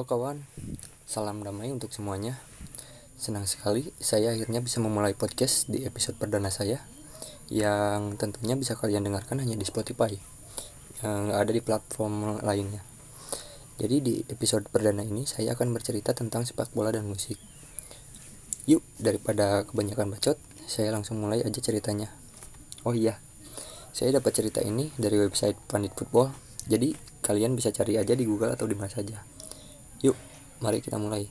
Halo 0.00 0.16
kawan, 0.16 0.48
salam 1.04 1.44
damai 1.44 1.68
untuk 1.76 1.92
semuanya. 1.92 2.40
Senang 3.20 3.44
sekali 3.44 3.92
saya 4.00 4.32
akhirnya 4.32 4.64
bisa 4.64 4.80
memulai 4.80 5.12
podcast 5.12 5.68
di 5.68 5.84
episode 5.84 6.16
perdana 6.16 6.48
saya 6.48 6.80
yang 7.52 8.16
tentunya 8.16 8.56
bisa 8.56 8.80
kalian 8.80 9.04
dengarkan 9.04 9.44
hanya 9.44 9.60
di 9.60 9.68
Spotify 9.68 10.16
yang 11.04 11.36
ada 11.36 11.52
di 11.52 11.60
platform 11.60 12.40
lainnya. 12.40 12.80
Jadi 13.76 13.96
di 14.00 14.14
episode 14.32 14.72
perdana 14.72 15.04
ini 15.04 15.28
saya 15.28 15.52
akan 15.52 15.68
bercerita 15.76 16.16
tentang 16.16 16.48
sepak 16.48 16.72
bola 16.72 16.96
dan 16.96 17.04
musik. 17.04 17.36
Yuk, 18.64 18.80
daripada 18.96 19.68
kebanyakan 19.68 20.16
bacot, 20.16 20.40
saya 20.64 20.96
langsung 20.96 21.20
mulai 21.20 21.44
aja 21.44 21.60
ceritanya. 21.60 22.08
Oh 22.88 22.96
iya, 22.96 23.20
saya 23.92 24.16
dapat 24.16 24.32
cerita 24.32 24.64
ini 24.64 24.96
dari 24.96 25.20
website 25.20 25.60
Pandit 25.68 25.92
Football. 25.92 26.32
Jadi 26.64 26.96
kalian 27.20 27.52
bisa 27.52 27.68
cari 27.68 28.00
aja 28.00 28.16
di 28.16 28.24
Google 28.24 28.56
atau 28.56 28.64
di 28.64 28.72
mana 28.72 28.88
saja. 28.88 29.29
Yuk, 30.00 30.16
mari 30.64 30.80
kita 30.80 30.96
mulai. 30.96 31.28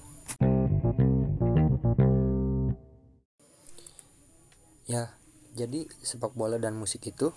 Ya, 4.85 5.13
jadi 5.57 5.89
sepak 6.05 6.37
bola 6.37 6.61
dan 6.61 6.77
musik 6.77 7.01
itu 7.09 7.33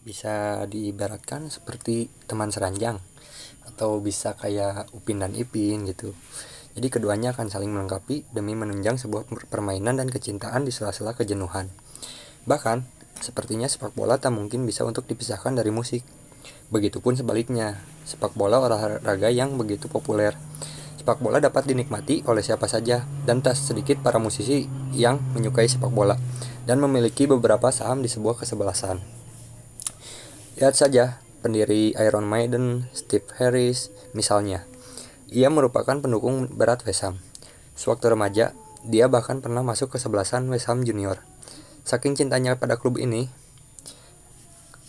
bisa 0.00 0.64
diibaratkan 0.64 1.52
seperti 1.52 2.08
teman 2.24 2.48
seranjang 2.48 2.96
atau 3.68 4.00
bisa 4.00 4.32
kayak 4.40 4.88
Upin 4.96 5.20
dan 5.20 5.36
Ipin 5.36 5.84
gitu. 5.84 6.16
Jadi 6.72 6.88
keduanya 6.88 7.36
akan 7.36 7.52
saling 7.52 7.68
melengkapi 7.68 8.32
demi 8.32 8.56
menunjang 8.56 8.96
sebuah 8.96 9.28
permainan 9.52 10.00
dan 10.00 10.08
kecintaan 10.08 10.64
di 10.64 10.72
sela-sela 10.72 11.12
kejenuhan. 11.12 11.68
Bahkan, 12.48 12.88
sepertinya 13.20 13.68
sepak 13.68 13.92
bola 13.92 14.16
tak 14.16 14.32
mungkin 14.32 14.64
bisa 14.64 14.88
untuk 14.88 15.04
dipisahkan 15.04 15.60
dari 15.60 15.68
musik. 15.68 16.00
Begitupun 16.70 17.18
sebaliknya, 17.18 17.82
sepak 18.06 18.38
bola 18.38 18.62
olahraga 18.62 19.28
yang 19.28 19.58
begitu 19.58 19.90
populer. 19.90 20.38
Sepak 21.00 21.18
bola 21.18 21.40
dapat 21.40 21.66
dinikmati 21.66 22.22
oleh 22.28 22.44
siapa 22.44 22.68
saja 22.68 23.08
dan 23.24 23.40
tak 23.40 23.56
sedikit 23.56 24.04
para 24.04 24.20
musisi 24.20 24.68
yang 24.92 25.18
menyukai 25.32 25.66
sepak 25.66 25.90
bola 25.90 26.14
dan 26.68 26.78
memiliki 26.78 27.24
beberapa 27.24 27.72
saham 27.72 28.04
di 28.04 28.08
sebuah 28.12 28.38
kesebelasan. 28.38 29.00
Lihat 30.60 30.76
saja 30.76 31.24
pendiri 31.40 31.96
Iron 31.96 32.28
Maiden, 32.28 32.92
Steve 32.92 33.24
Harris, 33.40 33.88
misalnya. 34.12 34.68
Ia 35.32 35.48
merupakan 35.48 35.96
pendukung 35.96 36.52
berat 36.52 36.84
West 36.84 37.02
Ham. 37.06 37.16
Sewaktu 37.72 38.12
remaja, 38.12 38.52
dia 38.84 39.08
bahkan 39.08 39.40
pernah 39.40 39.64
masuk 39.64 39.96
ke 39.96 39.98
sebelasan 39.98 40.52
West 40.52 40.68
Ham 40.68 40.84
Junior. 40.84 41.24
Saking 41.88 42.12
cintanya 42.12 42.60
pada 42.60 42.76
klub 42.76 43.00
ini, 43.00 43.32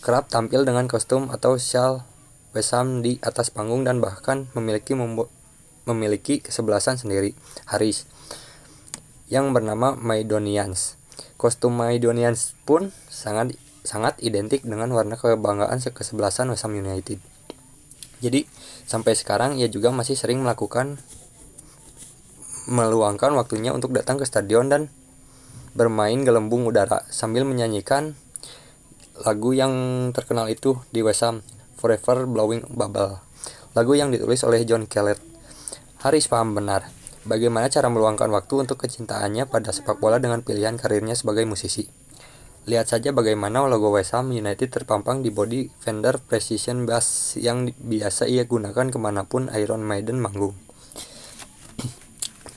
kerap 0.02 0.26
tampil 0.26 0.66
dengan 0.66 0.90
kostum 0.90 1.30
atau 1.30 1.54
shawl 1.54 2.02
West 2.52 2.74
Ham 2.74 3.00
di 3.00 3.22
atas 3.22 3.48
panggung 3.54 3.86
dan 3.86 4.02
bahkan 4.02 4.50
memiliki 4.52 4.92
memiliki 5.86 6.42
kesebelasan 6.42 6.98
sendiri, 7.00 7.38
Harris, 7.70 8.04
yang 9.30 9.54
bernama 9.54 9.94
Maidonians. 9.94 11.00
Kostum 11.38 11.78
Maidonians 11.78 12.58
pun 12.66 12.90
sangat 13.08 13.56
sangat 13.86 14.18
identik 14.22 14.66
dengan 14.66 14.90
warna 14.90 15.14
kebanggaan 15.14 15.78
kesebelasan 15.78 16.50
West 16.50 16.66
United. 16.66 17.22
Jadi 18.22 18.46
sampai 18.86 19.14
sekarang 19.14 19.58
ia 19.58 19.66
juga 19.66 19.90
masih 19.90 20.14
sering 20.14 20.42
melakukan 20.42 20.98
meluangkan 22.70 23.34
waktunya 23.34 23.74
untuk 23.74 23.90
datang 23.90 24.18
ke 24.18 24.26
stadion 24.26 24.70
dan 24.70 24.90
bermain 25.74 26.22
gelembung 26.22 26.62
udara 26.68 27.02
sambil 27.10 27.42
menyanyikan 27.42 28.14
lagu 29.22 29.54
yang 29.54 29.72
terkenal 30.10 30.50
itu 30.50 30.82
di 30.90 30.98
West 30.98 31.22
Ham, 31.22 31.46
Forever 31.78 32.26
Blowing 32.26 32.66
Bubble. 32.74 33.22
Lagu 33.78 33.94
yang 33.94 34.10
ditulis 34.10 34.42
oleh 34.42 34.66
John 34.66 34.90
Kellett. 34.90 35.22
Haris 36.02 36.26
paham 36.26 36.58
benar 36.58 36.90
bagaimana 37.22 37.70
cara 37.70 37.86
meluangkan 37.86 38.26
waktu 38.34 38.66
untuk 38.66 38.82
kecintaannya 38.82 39.46
pada 39.46 39.70
sepak 39.70 40.02
bola 40.02 40.18
dengan 40.18 40.42
pilihan 40.42 40.74
karirnya 40.74 41.14
sebagai 41.14 41.46
musisi. 41.46 41.86
Lihat 42.66 42.94
saja 42.94 43.10
bagaimana 43.10 43.62
logo 43.66 43.94
West 43.94 44.14
Ham 44.14 44.34
United 44.34 44.70
terpampang 44.70 45.22
di 45.22 45.30
body 45.34 45.70
Fender 45.82 46.18
Precision 46.18 46.86
Bass 46.86 47.34
yang 47.38 47.70
biasa 47.74 48.26
ia 48.26 48.46
gunakan 48.46 48.90
ke 48.90 48.98
mana 48.98 49.26
pun 49.26 49.50
Iron 49.54 49.82
Maiden 49.86 50.18
manggung. 50.18 50.54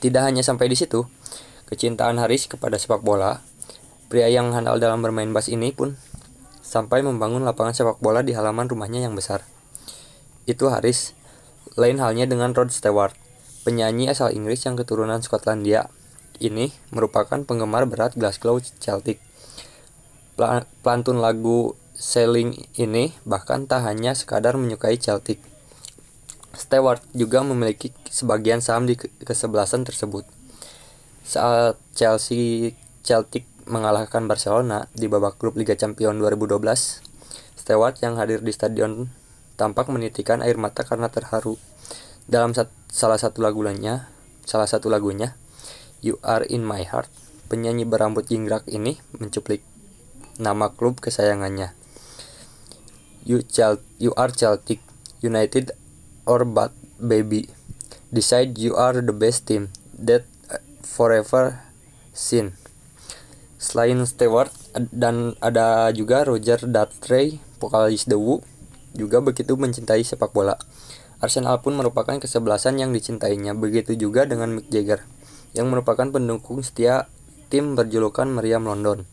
Tidak 0.02 0.22
hanya 0.22 0.42
sampai 0.46 0.70
di 0.70 0.78
situ, 0.78 1.06
kecintaan 1.66 2.22
Haris 2.22 2.46
kepada 2.46 2.78
sepak 2.78 3.02
bola, 3.02 3.42
pria 4.06 4.30
yang 4.30 4.54
handal 4.54 4.78
dalam 4.78 5.02
bermain 5.02 5.30
bass 5.34 5.50
ini 5.50 5.74
pun 5.74 5.98
sampai 6.66 7.06
membangun 7.06 7.46
lapangan 7.46 7.78
sepak 7.78 8.02
bola 8.02 8.26
di 8.26 8.34
halaman 8.34 8.66
rumahnya 8.66 9.06
yang 9.06 9.14
besar. 9.14 9.46
Itu 10.50 10.66
Haris, 10.66 11.14
lain 11.78 12.02
halnya 12.02 12.26
dengan 12.26 12.50
Rod 12.50 12.74
Stewart, 12.74 13.14
penyanyi 13.62 14.10
asal 14.10 14.34
Inggris 14.34 14.66
yang 14.66 14.74
keturunan 14.74 15.22
Skotlandia. 15.22 15.86
Ini 16.42 16.74
merupakan 16.90 17.38
penggemar 17.46 17.86
berat 17.86 18.18
Glasgow 18.18 18.58
Celtic 18.82 19.22
Pelantun 20.36 21.24
lagu 21.24 21.72
Sailing 21.96 22.68
ini 22.76 23.16
bahkan 23.24 23.64
tak 23.64 23.88
hanya 23.88 24.12
sekadar 24.12 24.60
menyukai 24.60 25.00
Celtic. 25.00 25.40
Stewart 26.52 27.00
juga 27.16 27.40
memiliki 27.40 27.88
sebagian 28.12 28.60
saham 28.60 28.84
di 28.84 29.00
kesebelasan 29.00 29.88
tersebut. 29.88 30.28
Saat 31.24 31.80
Chelsea 31.96 32.76
Celtic 33.00 33.48
mengalahkan 33.66 34.30
Barcelona 34.30 34.86
di 34.94 35.10
babak 35.10 35.42
grup 35.42 35.58
Liga 35.58 35.74
Champions 35.74 36.22
2012, 36.22 37.02
Stewart 37.58 37.98
yang 37.98 38.14
hadir 38.14 38.40
di 38.40 38.54
stadion 38.54 39.10
tampak 39.58 39.90
menitikan 39.90 40.40
air 40.40 40.54
mata 40.54 40.86
karena 40.86 41.10
terharu. 41.10 41.58
Dalam 42.30 42.54
sat 42.54 42.70
salah 42.86 43.18
satu 43.18 43.42
lagunya, 43.42 44.06
salah 44.46 44.70
satu 44.70 44.86
lagunya, 44.86 45.34
You 45.98 46.22
Are 46.22 46.46
in 46.46 46.62
My 46.62 46.86
Heart, 46.86 47.10
penyanyi 47.50 47.82
berambut 47.82 48.30
jingkrak 48.30 48.70
ini 48.70 49.02
mencuplik 49.18 49.66
nama 50.38 50.70
klub 50.70 51.02
kesayangannya. 51.02 51.74
You, 53.26 53.42
you 53.98 54.14
are 54.14 54.30
Celtic 54.30 54.78
United 55.18 55.74
or 56.22 56.46
but 56.46 56.70
baby. 57.02 57.50
Decide 58.14 58.54
you 58.54 58.78
are 58.78 59.02
the 59.02 59.10
best 59.10 59.50
team 59.50 59.74
that 59.98 60.22
forever 60.86 61.66
seen. 62.14 62.54
Selain 63.56 63.96
Stewart 64.04 64.52
dan 64.92 65.32
ada 65.40 65.88
juga 65.96 66.28
Roger 66.28 66.60
Daltrey, 66.68 67.40
vokalis 67.56 68.04
The 68.04 68.20
Who, 68.20 68.44
juga 68.92 69.24
begitu 69.24 69.56
mencintai 69.56 70.04
sepak 70.04 70.36
bola. 70.36 70.60
Arsenal 71.16 71.64
pun 71.64 71.72
merupakan 71.80 72.20
kesebelasan 72.20 72.76
yang 72.76 72.92
dicintainya, 72.92 73.56
begitu 73.56 73.96
juga 73.96 74.28
dengan 74.28 74.52
Mick 74.60 74.68
Jagger, 74.68 75.08
yang 75.56 75.72
merupakan 75.72 76.04
pendukung 76.12 76.60
setia 76.60 77.08
tim 77.48 77.72
berjulukan 77.72 78.28
Meriam 78.28 78.68
London. 78.68 79.08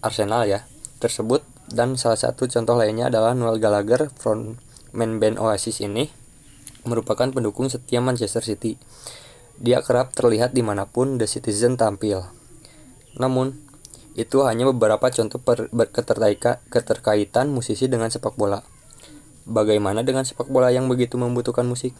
Arsenal 0.00 0.48
ya 0.48 0.64
tersebut 0.98 1.44
dan 1.68 2.00
salah 2.00 2.18
satu 2.18 2.48
contoh 2.48 2.74
lainnya 2.74 3.12
adalah 3.12 3.36
Noel 3.36 3.60
Gallagher 3.60 4.08
frontman 4.16 5.20
band 5.20 5.36
Oasis 5.36 5.84
ini 5.84 6.10
merupakan 6.82 7.30
pendukung 7.30 7.70
setia 7.70 8.02
Manchester 8.02 8.42
City. 8.42 8.80
Dia 9.62 9.84
kerap 9.84 10.10
terlihat 10.16 10.56
di 10.56 10.64
mana 10.64 10.88
pun 10.88 11.20
The 11.20 11.28
Citizen 11.28 11.78
tampil. 11.78 12.41
Namun, 13.16 13.56
itu 14.12 14.44
hanya 14.44 14.68
beberapa 14.68 15.08
contoh 15.08 15.40
per, 15.40 15.72
keterkaitan 16.68 17.48
musisi 17.48 17.88
dengan 17.88 18.12
sepak 18.12 18.36
bola. 18.36 18.60
Bagaimana 19.48 20.04
dengan 20.04 20.22
sepak 20.22 20.52
bola 20.52 20.68
yang 20.70 20.86
begitu 20.86 21.16
membutuhkan 21.16 21.64
musik? 21.64 21.96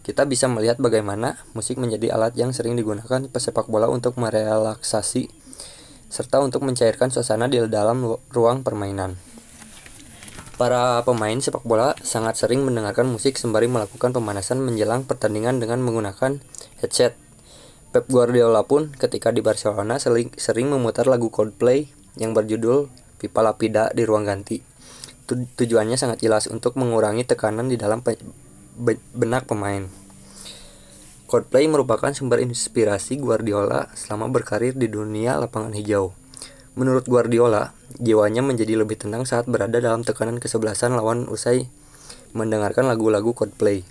Kita 0.00 0.26
bisa 0.26 0.50
melihat 0.50 0.80
bagaimana 0.82 1.38
musik 1.54 1.78
menjadi 1.78 2.16
alat 2.16 2.34
yang 2.34 2.50
sering 2.50 2.74
digunakan 2.74 3.30
pesepak 3.30 3.70
bola 3.70 3.86
untuk 3.86 4.18
merelaksasi 4.18 5.30
serta 6.10 6.42
untuk 6.42 6.66
mencairkan 6.66 7.14
suasana 7.14 7.46
di 7.46 7.62
dalam 7.70 8.02
ruang 8.34 8.66
permainan. 8.66 9.14
Para 10.58 11.00
pemain 11.06 11.38
sepak 11.38 11.64
bola 11.64 11.96
sangat 12.04 12.36
sering 12.36 12.66
mendengarkan 12.66 13.08
musik 13.08 13.40
sembari 13.40 13.70
melakukan 13.70 14.12
pemanasan 14.12 14.60
menjelang 14.60 15.08
pertandingan 15.08 15.56
dengan 15.56 15.80
menggunakan 15.80 16.42
headset. 16.82 17.16
Pep 17.90 18.06
Guardiola 18.06 18.62
pun 18.62 18.94
ketika 18.94 19.34
di 19.34 19.42
Barcelona 19.42 19.98
sering, 19.98 20.30
sering 20.38 20.70
memutar 20.70 21.10
lagu 21.10 21.26
Coldplay 21.26 21.90
yang 22.14 22.38
berjudul 22.38 22.86
Pipa 23.18 23.42
Lapida 23.42 23.90
di 23.90 24.06
ruang 24.06 24.30
ganti. 24.30 24.62
Tujuannya 25.26 25.98
sangat 25.98 26.22
jelas 26.22 26.46
untuk 26.46 26.78
mengurangi 26.78 27.26
tekanan 27.26 27.66
di 27.66 27.74
dalam 27.74 27.98
benak 29.14 29.50
pemain. 29.50 29.90
Coldplay 31.26 31.66
merupakan 31.66 32.14
sumber 32.14 32.38
inspirasi 32.38 33.18
Guardiola 33.18 33.90
selama 33.98 34.30
berkarir 34.30 34.78
di 34.78 34.86
dunia 34.86 35.34
lapangan 35.42 35.74
hijau. 35.74 36.14
Menurut 36.78 37.10
Guardiola, 37.10 37.74
jiwanya 37.98 38.46
menjadi 38.46 38.78
lebih 38.78 39.02
tenang 39.02 39.26
saat 39.26 39.50
berada 39.50 39.82
dalam 39.82 40.06
tekanan 40.06 40.38
kesebelasan 40.38 40.94
lawan 40.94 41.26
usai 41.26 41.66
mendengarkan 42.38 42.86
lagu-lagu 42.86 43.34
Coldplay. 43.34 43.82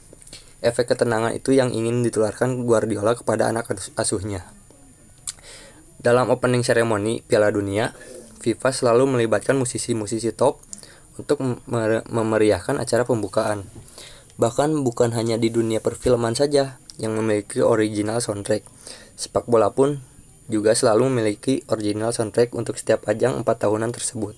Efek 0.59 0.91
ketenangan 0.91 1.31
itu 1.31 1.55
yang 1.55 1.71
ingin 1.71 2.03
ditularkan 2.03 2.67
Guardiola 2.67 3.15
kepada 3.15 3.47
anak 3.47 3.71
asuhnya. 3.95 4.43
Dalam 5.99 6.27
opening 6.31 6.63
ceremony 6.63 7.23
Piala 7.23 7.51
Dunia, 7.51 7.95
FIFA 8.39 8.71
selalu 8.71 9.19
melibatkan 9.19 9.55
musisi-musisi 9.55 10.31
top 10.35 10.63
untuk 11.19 11.39
memeriahkan 12.07 12.79
acara 12.79 13.03
pembukaan. 13.03 13.67
Bahkan 14.39 14.83
bukan 14.87 15.11
hanya 15.15 15.35
di 15.35 15.51
dunia 15.51 15.83
perfilman 15.83 16.35
saja 16.35 16.79
yang 16.95 17.15
memiliki 17.15 17.59
original 17.59 18.23
soundtrack. 18.23 18.63
Sepak 19.19 19.47
bola 19.47 19.75
pun 19.75 19.99
juga 20.47 20.71
selalu 20.71 21.11
memiliki 21.11 21.63
original 21.67 22.15
soundtrack 22.15 22.55
untuk 22.55 22.79
setiap 22.79 23.03
ajang 23.11 23.43
4 23.43 23.47
tahunan 23.47 23.91
tersebut. 23.91 24.35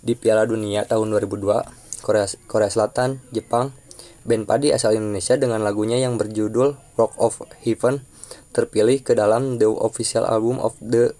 Di 0.00 0.16
Piala 0.16 0.48
Dunia 0.48 0.88
tahun 0.88 1.12
2002, 1.12 2.00
Korea, 2.00 2.26
Korea 2.48 2.70
Selatan, 2.72 3.20
Jepang, 3.30 3.76
band 4.22 4.46
padi 4.46 4.70
asal 4.70 4.94
Indonesia 4.94 5.34
dengan 5.34 5.62
lagunya 5.62 5.98
yang 5.98 6.18
berjudul 6.18 6.78
Rock 6.98 7.14
of 7.18 7.42
Heaven 7.62 8.06
terpilih 8.52 9.00
ke 9.00 9.16
dalam 9.16 9.56
the 9.58 9.66
official 9.66 10.28
album 10.28 10.60
of 10.60 10.76
the 10.78 11.16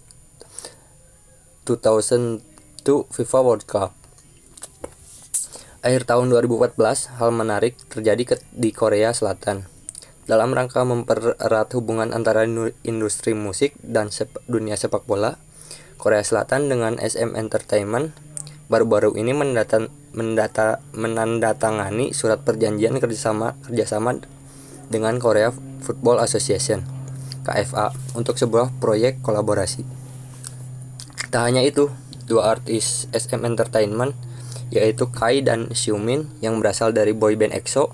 2002 1.65 2.43
FIFA 2.87 3.41
World 3.43 3.65
Cup. 3.65 3.95
Akhir 5.83 6.07
tahun 6.07 6.31
2014, 6.31 7.19
hal 7.19 7.31
menarik 7.35 7.75
terjadi 7.91 8.39
di 8.55 8.71
Korea 8.71 9.11
Selatan. 9.11 9.67
Dalam 10.31 10.55
rangka 10.55 10.87
mempererat 10.87 11.75
hubungan 11.75 12.15
antara 12.15 12.47
industri 12.87 13.35
musik 13.35 13.75
dan 13.83 14.15
sep 14.15 14.31
dunia 14.47 14.79
sepak 14.79 15.03
bola, 15.11 15.43
Korea 15.99 16.23
Selatan 16.23 16.71
dengan 16.71 17.03
SM 17.03 17.35
Entertainment 17.35 18.15
baru-baru 18.71 19.19
ini 19.19 19.35
mendata, 19.35 19.91
mendata, 20.13 20.85
menandatangani 20.93 22.13
surat 22.13 22.45
perjanjian 22.45 22.97
kerjasama 23.01 23.57
kerjasama 23.65 24.21
dengan 24.93 25.17
Korea 25.17 25.53
Football 25.83 26.21
Association 26.21 26.85
(KFA) 27.43 27.97
untuk 28.15 28.37
sebuah 28.37 28.77
proyek 28.79 29.25
kolaborasi. 29.25 29.83
Tak 31.33 31.43
hanya 31.49 31.65
itu, 31.65 31.89
dua 32.29 32.57
artis 32.57 33.09
SM 33.13 33.43
Entertainment 33.43 34.13
yaitu 34.73 35.13
Kai 35.13 35.45
dan 35.45 35.69
Xiumin 35.69 36.33
yang 36.41 36.57
berasal 36.57 36.97
dari 36.97 37.13
boyband 37.13 37.53
EXO 37.53 37.93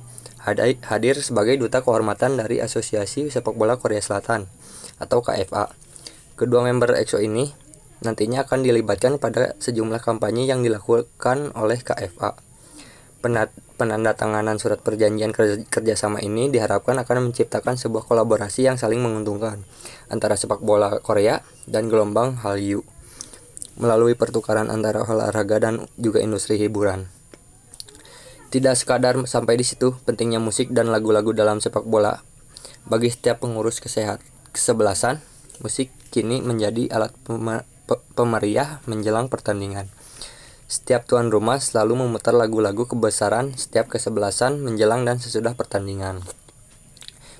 hadir 0.86 1.18
sebagai 1.20 1.58
duta 1.58 1.82
kehormatan 1.82 2.38
dari 2.38 2.62
Asosiasi 2.62 3.28
Sepak 3.28 3.58
Bola 3.58 3.76
Korea 3.76 4.00
Selatan 4.00 4.46
atau 4.96 5.20
KFA. 5.20 5.68
Kedua 6.38 6.62
member 6.62 6.94
EXO 6.94 7.18
ini 7.18 7.50
nantinya 8.02 8.46
akan 8.46 8.62
dilibatkan 8.62 9.18
pada 9.18 9.58
sejumlah 9.58 9.98
kampanye 10.02 10.46
yang 10.46 10.62
dilakukan 10.62 11.54
oleh 11.58 11.78
KFA. 11.82 12.38
Penandatanganan 13.78 14.62
surat 14.62 14.78
perjanjian 14.82 15.34
kerjasama 15.66 16.22
ini 16.22 16.50
diharapkan 16.50 16.98
akan 17.02 17.30
menciptakan 17.30 17.74
sebuah 17.74 18.06
kolaborasi 18.06 18.70
yang 18.70 18.78
saling 18.78 19.02
menguntungkan 19.02 19.66
antara 20.06 20.38
sepak 20.38 20.62
bola 20.62 21.02
Korea 21.02 21.42
dan 21.66 21.90
gelombang 21.90 22.38
Hallyu 22.38 22.86
melalui 23.78 24.18
pertukaran 24.18 24.70
antara 24.74 25.06
olahraga 25.06 25.62
dan 25.62 25.86
juga 25.94 26.18
industri 26.18 26.58
hiburan. 26.58 27.06
Tidak 28.48 28.74
sekadar 28.74 29.14
sampai 29.28 29.60
di 29.60 29.64
situ, 29.66 29.94
pentingnya 30.02 30.42
musik 30.42 30.74
dan 30.74 30.90
lagu-lagu 30.90 31.30
dalam 31.30 31.62
sepak 31.62 31.86
bola. 31.86 32.24
Bagi 32.88 33.12
setiap 33.12 33.44
pengurus 33.44 33.78
kesehat 33.78 34.18
kesebelasan, 34.50 35.22
musik 35.62 35.94
kini 36.10 36.42
menjadi 36.42 36.90
alat 36.90 37.14
pemeriah 37.88 38.85
menjelang 38.85 39.32
pertandingan. 39.32 39.88
Setiap 40.69 41.08
tuan 41.08 41.32
rumah 41.32 41.56
selalu 41.56 42.05
memutar 42.05 42.37
lagu-lagu 42.37 42.85
kebesaran 42.85 43.56
setiap 43.56 43.88
kesebelasan 43.88 44.61
menjelang 44.61 45.08
dan 45.08 45.17
sesudah 45.17 45.56
pertandingan. 45.56 46.20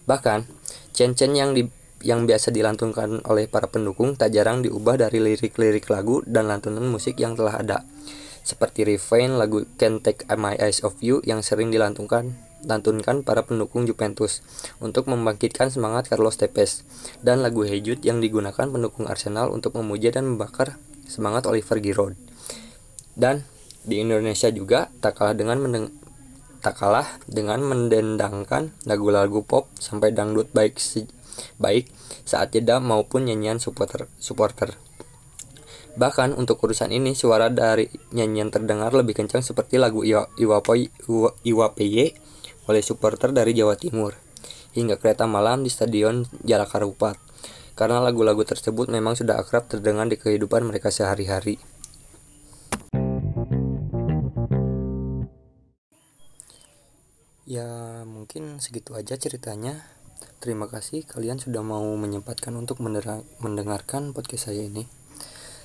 Bahkan, 0.09 0.49
cen-cen 0.97 1.37
yang 1.37 1.53
di 1.53 1.69
yang 2.01 2.25
biasa 2.25 2.55
dilantunkan 2.55 3.27
oleh 3.27 3.51
para 3.51 3.69
pendukung 3.69 4.15
tak 4.15 4.33
jarang 4.33 4.65
diubah 4.65 4.97
dari 4.97 5.19
lirik-lirik 5.21 5.91
lagu 5.93 6.25
dan 6.25 6.49
lantunan 6.49 6.87
musik 6.89 7.21
yang 7.21 7.37
telah 7.37 7.61
ada. 7.61 7.79
Seperti 8.47 8.89
refrain 8.89 9.37
lagu 9.37 9.69
Can't 9.77 10.01
Take 10.01 10.25
My 10.33 10.57
Eyes 10.57 10.81
Off 10.81 10.97
You 11.05 11.21
yang 11.29 11.45
sering 11.45 11.69
dilantunkan 11.69 12.48
lantunkan 12.67 13.23
para 13.23 13.47
pendukung 13.47 13.87
Juventus 13.87 14.43
untuk 14.83 15.07
membangkitkan 15.07 15.71
semangat 15.71 16.11
Carlos 16.11 16.35
Tevez 16.35 16.83
dan 17.23 17.45
lagu 17.45 17.63
Hey 17.63 17.79
yang 17.83 18.19
digunakan 18.19 18.67
pendukung 18.67 19.07
Arsenal 19.07 19.55
untuk 19.55 19.79
memuja 19.79 20.11
dan 20.11 20.35
membakar 20.35 20.81
semangat 21.07 21.47
Oliver 21.47 21.79
Giroud. 21.79 22.19
Dan 23.15 23.47
di 23.87 24.03
Indonesia 24.03 24.51
juga 24.51 24.91
tak 24.99 25.23
kalah 25.23 25.35
dengan 25.39 25.63
mendeng 25.63 25.89
tak 26.59 26.75
kalah 26.75 27.07
dengan 27.31 27.63
mendendangkan 27.63 28.75
lagu-lagu 28.83 29.47
pop 29.47 29.71
sampai 29.79 30.11
dangdut 30.11 30.51
baik 30.51 30.75
baik 31.57 31.87
saat 32.27 32.51
jeda 32.51 32.83
maupun 32.83 33.31
nyanyian 33.31 33.63
supporter. 33.63 34.11
supporter. 34.19 34.75
Bahkan 35.99 36.35
untuk 36.35 36.63
urusan 36.63 36.95
ini 36.95 37.15
suara 37.15 37.51
dari 37.51 37.91
nyanyian 38.15 38.51
terdengar 38.55 38.95
lebih 38.95 39.19
kencang 39.19 39.43
seperti 39.43 39.83
lagu 39.83 40.07
Iwa, 40.07 40.31
Iwa, 40.39 40.63
Iwa, 40.63 41.31
Iwa 41.43 41.67
oleh 42.69 42.85
supporter 42.85 43.33
dari 43.33 43.57
Jawa 43.57 43.75
Timur 43.81 44.13
hingga 44.77 45.01
kereta 45.01 45.25
malam 45.25 45.65
di 45.65 45.73
Stadion 45.73 46.29
Jalak 46.45 46.77
Harupat 46.77 47.17
karena 47.73 48.05
lagu-lagu 48.05 48.45
tersebut 48.45 48.93
memang 48.93 49.17
sudah 49.17 49.41
akrab 49.41 49.71
terdengar 49.71 50.05
di 50.11 50.21
kehidupan 50.21 50.67
mereka 50.67 50.93
sehari-hari. 50.93 51.57
Ya 57.49 58.05
mungkin 58.05 58.61
segitu 58.61 58.93
aja 58.93 59.17
ceritanya. 59.17 59.89
Terima 60.43 60.69
kasih 60.69 61.09
kalian 61.09 61.41
sudah 61.41 61.65
mau 61.65 61.87
menyempatkan 61.97 62.53
untuk 62.53 62.83
mendengarkan 63.41 64.13
podcast 64.13 64.53
saya 64.53 64.69
ini. 64.69 64.85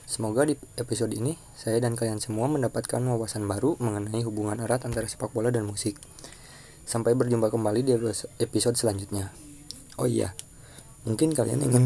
Semoga 0.07 0.45
di 0.45 0.55
episode 0.77 1.11
ini 1.11 1.35
saya 1.57 1.81
dan 1.81 1.97
kalian 1.97 2.21
semua 2.21 2.45
mendapatkan 2.45 3.01
wawasan 3.01 3.49
baru 3.49 3.75
mengenai 3.81 4.21
hubungan 4.21 4.61
erat 4.61 4.85
antara 4.85 5.09
sepak 5.09 5.33
bola 5.33 5.49
dan 5.49 5.65
musik. 5.65 5.97
Sampai 6.83 7.15
berjumpa 7.15 7.47
kembali 7.47 7.81
di 7.83 7.91
episode 8.43 8.75
selanjutnya. 8.75 9.31
Oh 9.95 10.09
iya, 10.09 10.35
mungkin 11.07 11.31
kalian 11.31 11.63
ingin 11.63 11.85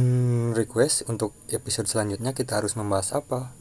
request 0.58 1.06
untuk 1.12 1.38
episode 1.52 1.86
selanjutnya 1.86 2.32
kita 2.34 2.58
harus 2.58 2.74
membahas 2.74 3.18
apa, 3.20 3.54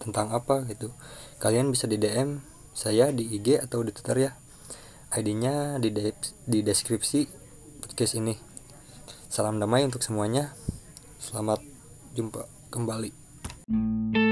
tentang 0.00 0.30
apa 0.32 0.64
gitu. 0.70 0.94
Kalian 1.42 1.68
bisa 1.74 1.90
di 1.90 1.98
DM 1.98 2.40
saya 2.72 3.10
di 3.10 3.26
IG 3.26 3.58
atau 3.58 3.82
di 3.82 3.90
Twitter 3.90 4.30
ya. 4.30 4.32
ID-nya 5.08 5.80
di, 5.80 5.88
de 5.88 6.12
di 6.44 6.60
deskripsi 6.60 7.26
podcast 7.80 8.14
ini. 8.20 8.36
Salam 9.32 9.56
damai 9.56 9.82
untuk 9.88 10.04
semuanya. 10.04 10.52
Selamat 11.16 11.64
jumpa 12.12 12.44
kembali. 12.68 14.27